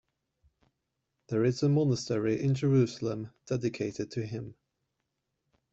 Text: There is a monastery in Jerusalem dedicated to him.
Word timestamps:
There 1.29 1.43
is 1.43 1.61
a 1.61 1.69
monastery 1.69 2.41
in 2.41 2.55
Jerusalem 2.55 3.29
dedicated 3.45 4.09
to 4.13 4.25
him. 4.25 4.55